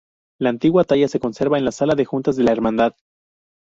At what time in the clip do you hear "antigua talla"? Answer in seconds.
0.49-1.07